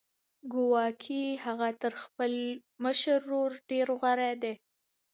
ګواکې 0.53 1.23
هغه 1.45 1.69
تر 1.81 1.93
خپل 2.03 2.31
مشر 2.83 3.19
ورور 3.25 3.51
ډېر 3.69 3.87
غوره 3.99 4.31
دی 4.43 4.53